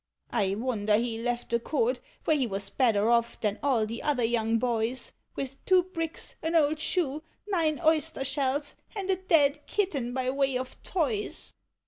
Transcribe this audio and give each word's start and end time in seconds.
I 0.31 0.55
wonder 0.55 0.97
he 0.97 1.21
left 1.21 1.51
the 1.51 1.59
court, 1.59 1.99
where 2.25 2.35
he 2.35 2.47
was 2.47 2.71
better 2.71 3.07
off 3.11 3.39
than 3.39 3.59
all 3.61 3.85
the 3.85 4.01
other 4.01 4.23
young 4.23 4.57
boys. 4.57 5.11
With 5.35 5.63
two 5.65 5.83
bricks, 5.83 6.33
an 6.41 6.55
old 6.55 6.79
shoe, 6.79 7.21
nine 7.47 7.79
oyster 7.85 8.23
shells, 8.23 8.73
and 8.95 9.11
a 9.11 9.15
dead 9.15 9.63
kitten 9.67 10.11
by 10.11 10.31
way 10.31 10.57
of 10.57 10.81
toys. 10.81 11.53